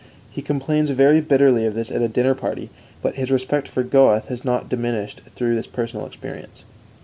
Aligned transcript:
He 0.31 0.41
complains 0.41 0.89
very 0.89 1.21
bitterly 1.21 1.67
of 1.67 1.75
this 1.75 1.91
at 1.91 2.01
a 2.01 2.07
dinner 2.07 2.33
party, 2.33 2.71
but 3.03 3.17
his 3.17 3.29
respect 3.29 3.67
for 3.67 3.83
Goethe 3.83 4.29
has 4.29 4.43
not 4.43 4.67
diminished 4.67 5.21
through 5.35 5.53
this 5.53 5.67
personal 5.67 6.07
experience. 6.07 6.63